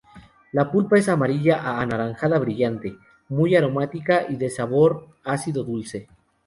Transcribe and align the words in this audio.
La 0.53 0.63
pulpa 0.71 0.97
es 0.97 1.09
amarilla 1.09 1.61
a 1.61 1.79
anaranjada 1.79 2.39
brillante, 2.39 2.97
muy 3.29 3.55
aromática 3.55 4.25
y 4.27 4.35
de 4.35 4.49
sabor 4.49 5.09
ácido-dulce. 5.23 6.07